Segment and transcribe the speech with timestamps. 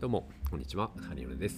[0.00, 0.92] どうもこんにちは。
[1.08, 1.56] ハリオネです。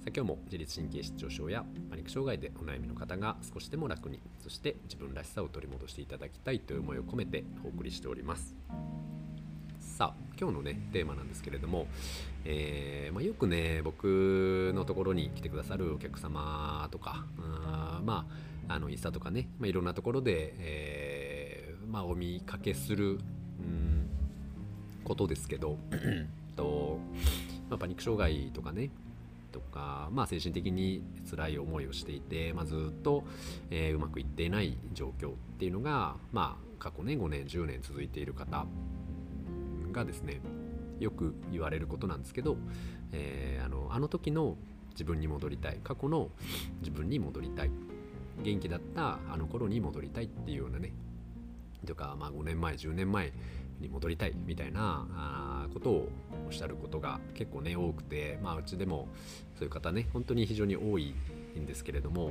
[0.00, 8.56] さあ今日も自律神経失調症やパニック障害でお悩みの方が少しでも楽にそして自分らしさを取り戻していただきたいという思いを込めてお送りしております。
[9.78, 11.86] さあ今日のねテーマなんですけれども、
[12.44, 18.26] えー、まあ、よくね僕のところに来てくださるお客様とかあま
[18.68, 24.10] ああのインスタとかね、まあ、いろんなところで、えー、まあ、お見かけする、うん、
[25.04, 25.78] ことですけど
[26.56, 26.98] と
[27.68, 28.90] まあ、パニック障害とかね
[29.52, 33.24] とか、まあ、精神的に辛い思いをしていて、まあ、ずっと、
[33.70, 38.66] えー、うまくいっていない状況っていうのが、まあ、過去ね5年10年続いている方
[39.92, 40.40] がですね
[41.00, 42.56] よく言われることなんですけど、
[43.12, 44.56] えー、あのあの時の
[44.90, 46.30] 自分に戻りたい過去の
[46.80, 47.70] 自分に戻りたい
[48.42, 50.92] 元気だったあの頃に戻りたいっていうようなね
[51.86, 53.32] とか、まあ、5年前10年前
[53.80, 56.08] に戻りたいみたいなことを
[56.46, 59.08] おっしゃることが結構ね多くて、まあ、うちでも
[59.56, 61.14] そういう方ね本当に非常に多い
[61.58, 62.28] んですけれども、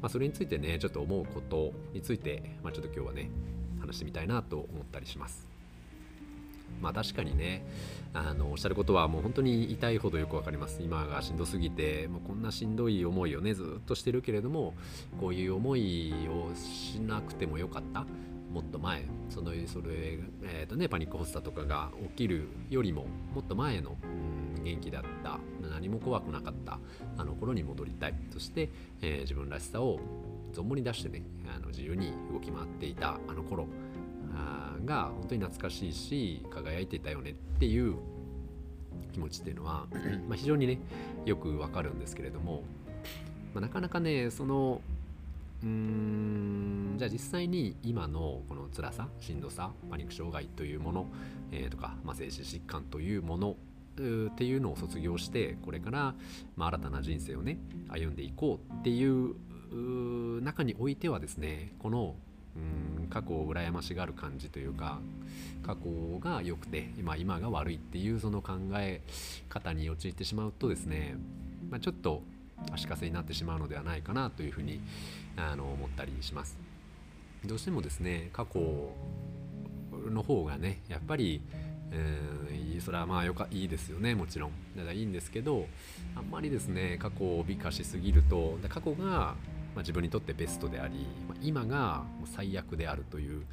[0.00, 3.30] まあ、それについてねちょっと思うことについて、まあ、ちょっと今日はね
[3.80, 5.54] 話してみたいなと思ったりします。
[6.80, 7.64] まあ確かにね
[8.12, 14.74] あのおっしゃることはもう本当に痛いほどよくわかります今がしんどすぎてもうこんなしんどい思いをねずっとしてるけれども
[15.20, 18.06] こういう思いをしなくてもよかった
[18.54, 23.96] もっと前そのそれ、えーとね、パニック発作とかが起きるよりももっと前の、
[24.56, 26.78] うん、元気だった何も怖くなかった
[27.18, 28.70] あの頃に戻りたいそして、
[29.02, 29.98] えー、自分らしさを
[30.52, 33.66] 存分に出してねあの自由に動き回っていたあの頃
[34.84, 37.96] が本当に懐かしいし輝いていたよねっていう
[39.12, 39.86] 気持ちっていうのは
[40.28, 40.78] ま非常にね
[41.24, 42.62] よくわかるんですけれども、
[43.54, 44.80] まあ、なかなかねその
[45.64, 46.94] うん。
[46.96, 51.06] じゃあ実際に今のこの辛さしんどさパニック障害というもの、
[51.50, 53.56] えー、とか、まあ、精神疾患というもの
[54.30, 56.14] っていうのを卒業してこれから、
[56.56, 57.58] まあ、新たな人生をね
[57.88, 59.34] 歩んでいこうっていう
[60.42, 62.14] 中においてはですねこの
[62.56, 65.00] うん過去を羨ましがる感じというか
[65.64, 69.02] 過去が良くて今今が悪いっていうその考え
[69.48, 71.16] 方に陥ってしまうとですね、
[71.70, 72.22] まあ、ちょっと
[72.72, 74.80] 足かせになってしまうのではないかなというふうに
[75.36, 76.58] あの思ったりします。
[77.44, 78.92] どうしてもですね過去
[80.10, 81.42] の方がねやっぱり
[81.92, 85.66] うんそれはまあよかいいですよねもちろんだからいいんですけど
[86.16, 89.36] あんまりですね過去を美化しすぎると過去が、ま
[89.76, 93.44] あ、自分にとってベストであり、まあ、今が最悪であるという、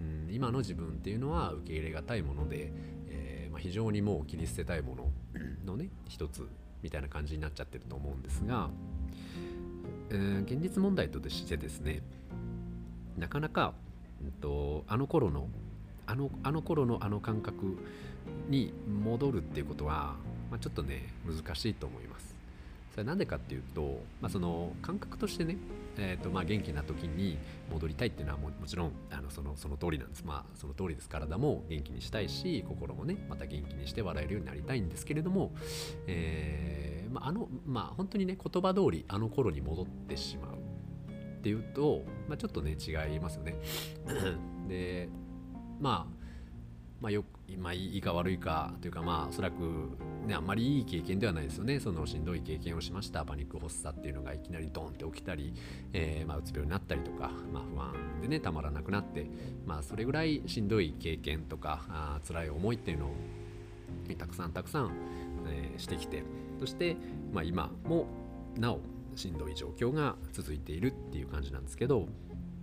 [0.00, 2.72] うん、今の自分っていうのは受け入れがたいもので、
[3.08, 5.10] えー、まあ、非常にもう切り捨てたいもの
[5.64, 6.48] のね一つ
[6.84, 8.68] みたいな感じになっちゃってると思うんですが、
[10.10, 12.02] えー、現実問題としてですね
[13.16, 13.72] なかなか、
[14.22, 15.48] うんと、あの頃の
[16.06, 17.78] あのあの頃のあの感覚
[18.50, 20.16] に戻るっていうことは、
[20.50, 22.33] まあ、ちょっとね難しいと思います。
[22.94, 25.56] それなんでかっていうと、まあ、その感覚としてね、
[25.98, 27.36] えーとまあ、元気な時に
[27.72, 30.22] 戻りたいっていうのはももちろんあのそのその通りなんです。
[30.24, 31.08] まあその通りです。
[31.08, 35.52] 体も元気にしたいし心もねまた元気にして笑えるようになりたいんですけれども、
[36.06, 43.56] えーまあ、あのまあ本当にね言葉通りあの頃に戻ってしまうっていうと、まあ、ちょっとね違いますよね。
[44.68, 45.08] で
[45.80, 46.24] まあ
[47.00, 47.24] まあ、よ
[47.58, 49.54] まあ、いいか悪いかというかまあおそらく
[50.26, 51.78] ねあんまりいい経験ではないですよね。
[51.80, 53.24] そのしんどい経験をしました。
[53.24, 55.54] パニック発作っていうのがいきなりドンって起きたり、
[55.92, 59.26] えー、まあ、うつ病になったりとか、まあ、不安でねたまらなくなって、
[59.66, 63.10] まあ、それぐらいしんどい経験とかあ辛い思いっていうのを
[64.18, 64.92] たくさんたくさん、
[65.48, 66.22] えー、してきて
[66.60, 66.96] そして、
[67.32, 68.06] まあ、今も
[68.56, 68.80] なお
[69.14, 72.08] しんどい状況が続いているっていう感じなんですけど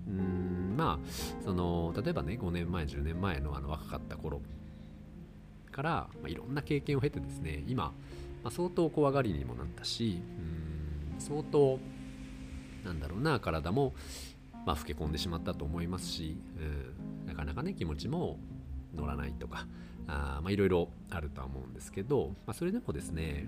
[0.07, 4.41] うんまあその例えばね5年前10年前のあの若かった頃
[5.71, 5.89] から、
[6.21, 7.85] まあ、いろんな経験を経てですね今、
[8.43, 10.21] まあ、相当怖がりにもなったし
[11.13, 11.79] うん相当
[12.83, 13.93] なんだろうな体も、
[14.65, 18.39] まあ、老け込んでしまったと思いますし、うん、なかなかね気持ちも
[18.95, 19.67] 乗らないとか
[20.07, 23.47] あまあいろいろあるとは思うんですけど、まあ、それでもですね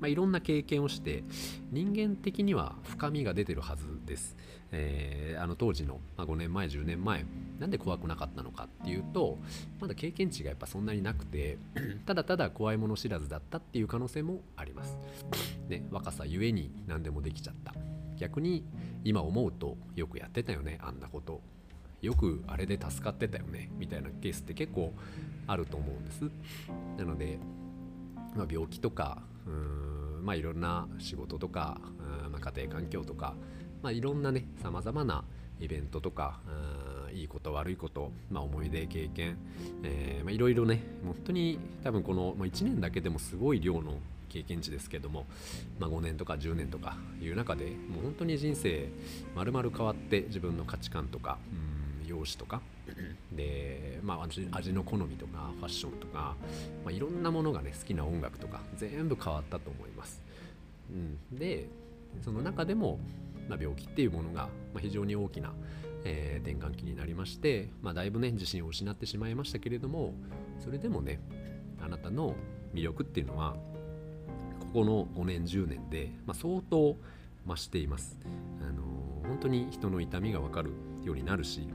[0.00, 1.24] まあ、いろんな経験をして
[1.70, 4.36] 人間的には深みが出てるはずです、
[4.72, 7.24] えー、あの当時の、まあ、5年前10年前
[7.58, 9.38] なんで怖くなかったのかっていうと
[9.80, 11.58] まだ経験値がやっぱそんなになくて
[12.04, 14.98] ただただ怖いもの知らずだったっていう可能性もあります、
[15.68, 17.74] ね、若さゆえに何でもできちゃった。
[18.16, 18.64] 逆に
[19.04, 21.40] 今思うとよくやってたよねあんなこと。
[22.02, 24.92] よくあれで助かってたよねみたいなケースって結構
[25.46, 26.30] あると思うんです。
[26.98, 27.38] なので、
[28.34, 29.85] まあ、病気とかうん
[30.26, 31.80] まあいろんな仕事とか、
[32.32, 33.34] まあ、家庭環境とか、
[33.80, 35.22] まあ、いろんなねさまざまな
[35.60, 36.40] イベントとか
[37.12, 39.38] いいいこと悪いこと、まあ、思い出経験、
[39.84, 43.94] えーまあ、いろいろね本当に多分この、まあ、1年だけでもすごい量の
[44.28, 45.24] 経験値ですけども、
[45.78, 48.88] まあ、5年とか10年とかいう中でもう本当に人生
[49.34, 51.75] まるまる変わって自分の価値観とか、うん、
[52.06, 52.62] 容姿とか。
[53.32, 56.36] で、まあ、味味の好みとかファッションとか、
[56.84, 60.22] まあ、いろんなものがね好きな音楽とか全部変わったと思います。
[60.90, 61.68] うん、で
[62.22, 62.98] その中でも、
[63.48, 65.52] まあ、病気っていうものが、まあ、非常に大きな、
[66.04, 70.14] えー、転換期になりまして、まあ、だいぶね自信を失ってしまいましたけれども
[70.60, 71.20] それでもね
[71.82, 72.34] あなたの
[72.72, 73.56] 魅力っていうのは
[74.60, 76.96] ここの5年10年で、まあ、相当
[77.46, 78.18] 増しています、
[78.60, 80.70] あのー、本当に人の痛みが分かる
[81.04, 81.68] ようになるし、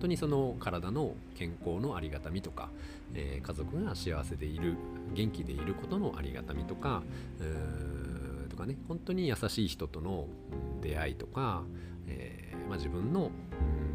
[0.00, 2.70] 当にその体の健康のありがたみとか、
[3.14, 4.76] えー、家族が幸せでいる
[5.14, 7.02] 元気でいることのありがたみとか
[8.48, 10.26] とかね本当に優しい人との
[10.80, 11.62] 出会いとか、
[12.06, 13.30] えー、まあ、自分の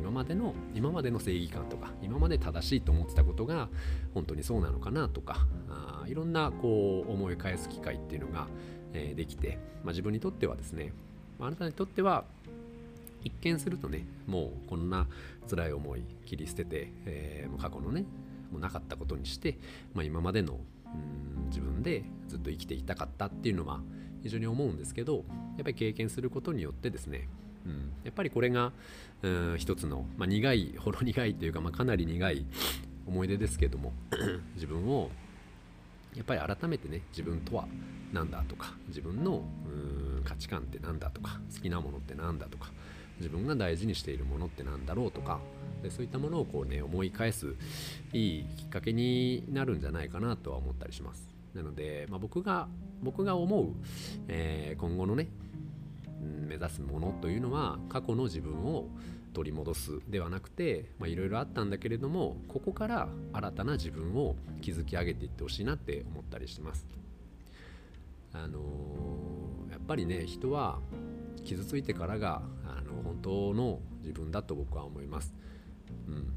[0.01, 3.69] 今までの今までの正義感とか今まで正しいと思ってたことが
[4.13, 8.47] 本当にそうなのかなとかあいろんなこう思い返す機会っていうのが、
[8.94, 10.94] えー、できて、まあ、自分にとってはですね
[11.39, 12.25] あなたにとっては
[13.24, 15.08] 一見するとねもうこんな
[15.50, 18.06] 辛い思い切り捨てて、えー、過去のね
[18.52, 19.58] もうなかったことにして、
[19.94, 23.81] まあ、今までのうん自分でずっと生きていたかったっていうのは
[24.22, 25.24] 非常に思うんですけどやっ
[25.64, 27.28] ぱり経験することによってですね、
[27.66, 28.72] うん、やっぱりこれが
[29.22, 32.46] うん一つの、まあ、苦いほろ苦いというか、まあ、かなり苦い
[33.06, 33.94] 思い出ですけども
[34.56, 35.10] 自分を
[36.16, 37.66] やっぱり改めてね自分とは
[38.12, 39.44] 何だとか自分の
[40.24, 42.72] 価値観って何だとか好きなものって何だとか
[43.18, 45.39] 自分が大事にしているものって何だろうとか
[45.81, 47.56] でそういったものをこうね思い返す
[48.13, 52.68] いいきっかけになるんじゃないかなとは思ったりしますなので、まあ、僕が
[53.01, 53.68] 僕が思う、
[54.27, 55.27] えー、今後のね
[56.21, 58.88] 目指すものというのは過去の自分を
[59.33, 66.88] 取り戻すではなくていろいろあったんだけれどもここから新たな自分を築き上げていってほしいなって思ったりしてます。
[68.31, 70.80] あのー、やっぱりね人は
[71.44, 72.42] 傷ついてからが
[72.94, 75.34] の本当の自分だと僕は思います。
[76.07, 76.34] うん、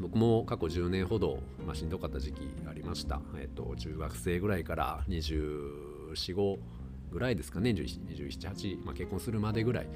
[0.00, 3.20] 僕も過去10年ほど、まあ、しんどかった時期ありました。
[3.38, 6.58] えっ、と、中学生ぐらいから24、5
[7.12, 9.88] ぐらいですかね、27、8、まあ、結婚するまでぐらい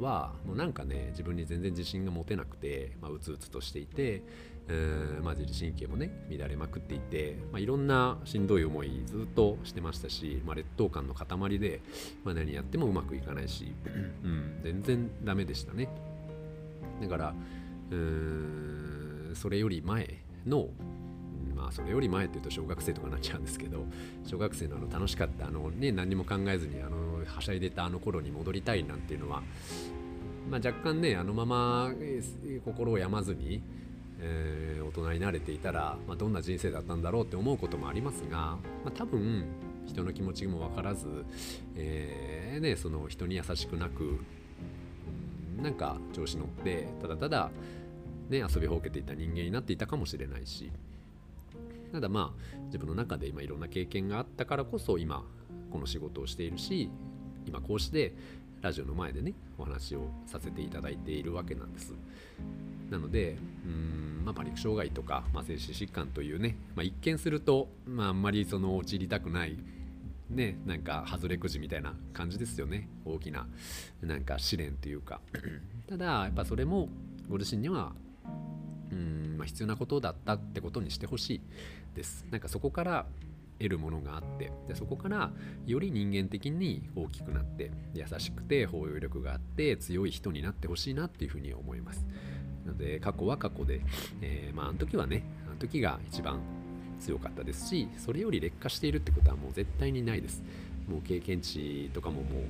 [0.00, 4.22] は、もうなんかね、自分に全然自信が持てなくて、まあ、うつうつとしていて、
[4.68, 11.80] うんまあ、自律神経もね、乱れまくっていて、まあ、いろんなしんどい思いずっとしてましたし、まあ、劣等感の塊で、
[12.24, 13.74] まあ、何やってもうまくいかないし、
[14.24, 15.88] うん、全然ダメでしたね。
[17.00, 17.34] だから、
[17.90, 17.96] うー
[19.32, 20.68] んそれより前の
[21.54, 23.84] まあそれより前っていうと小学生とかになっちゃうんですけど
[24.24, 29.42] 小学生のあの楽しかったあのね何も考えずにあのはしゃいでたあの頃に戻りたいなんていうのは、
[30.50, 31.92] まあ、若干ねあのまま
[32.64, 33.62] 心を病まずに、
[34.18, 39.44] えー、大人になれていたら、まあ、どんな人生だったんだろうって思うこともありますが、まあ、多分
[39.86, 41.06] 人の気持ちも分からず、
[41.76, 44.18] えーね、その人に優しくなく
[45.62, 47.50] なんか調子乗ってただただ
[48.28, 50.70] ね遊びほうけていた人間になっていたかもしれないし
[51.92, 55.22] ただまあ自分の中で今いろんな経験があったからこそ今
[55.70, 56.90] この仕事をしているし
[57.46, 58.14] 今こうして
[58.60, 61.94] ラジオの前でねお話をさせていただいているわけなんです。
[62.90, 69.56] なのでうーん、まあ、パニック障害とか、まあ、精神疾患というね、まあ、一見すると、まあ、あんまりその陥りたくない
[70.28, 72.88] ねなんか外れくじみたいな感じですよね。
[73.04, 73.46] 大きな
[74.02, 75.20] なんか試練というか。
[75.88, 76.88] ただやっぱそれも
[77.28, 77.92] ご自身には
[78.90, 81.40] うん、まあ、必要なことだったってことにしてほしい
[81.94, 82.26] です。
[82.30, 83.06] なんかそこから
[83.60, 85.30] 得るものがあってでそこから
[85.66, 92.04] より人間的に大きくなって優しくて包容力があって強い人になってほしいなっていうふうに思います。
[92.64, 93.80] なので過去は過去で、
[94.20, 96.40] えー、まああの時はねあの時が一番
[96.98, 100.42] 強かったですしそれより劣化しているってことはもう絶対にないです。
[100.88, 102.40] もう経験値とかもも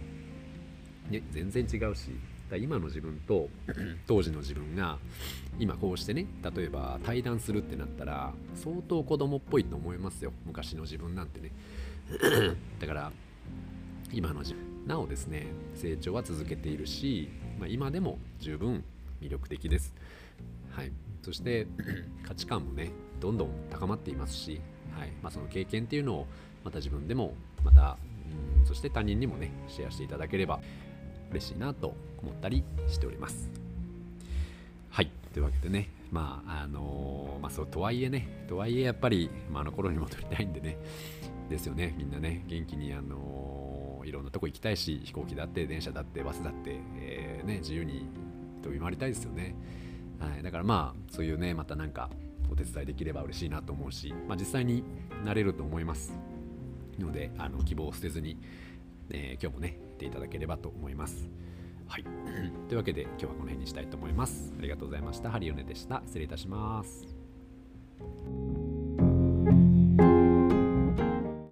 [1.10, 2.10] う、ね、全然違うし
[2.56, 3.48] 今の自分と
[4.06, 4.98] 当時の自分が
[5.58, 10.32] 今こうしてね例えば対談するってなったら相当子供っぽいと思いますよ。
[10.46, 11.52] 昔の自分なんてね。
[12.80, 13.12] だから
[14.12, 17.28] 今の自分なおですね成長は続けているし、
[17.58, 18.82] まあ、今でも十分
[19.20, 19.94] 魅力的です。
[20.70, 20.92] はい。
[21.22, 21.66] そして
[22.26, 22.90] 価値観もね
[23.20, 24.60] どんどん高まっていますし、
[24.98, 25.12] はい。
[25.22, 26.26] まあ、その経験っていうのを
[26.64, 27.96] また自分でもまた
[28.64, 30.60] そして他人にもねシェアしていただければ
[31.30, 33.50] 嬉しいなと思ったりしております。
[34.90, 35.10] はい。
[35.32, 40.76] というわけでねまああのー、まあそうとはいえねとはいえやっぱり、まあ、あの頃に戻りたいんでね
[41.48, 41.94] ですよね。
[41.96, 48.06] みんなね元気にあのー、いろんなとこ行きたいし飛行機だって電車だってバスだって、えー、ね、自由に
[48.62, 49.54] 飛び回りたいですよね。
[50.18, 52.10] はい、だからまあそういうねまたなんか
[52.50, 54.82] お手伝いできれば嬉しいなと思うし、まあ、実際に
[55.24, 56.12] なれると思います
[56.98, 58.36] のであの希望を捨てずに、
[59.12, 61.30] えー、今日もね見ていただければと思います。
[61.86, 62.04] はい。
[62.68, 64.52] というわけで今日はこの辺にしたいと思います。
[64.58, 65.30] ありがとうございました。
[65.30, 66.02] ハリオネでした。
[66.06, 67.06] 失礼いたします。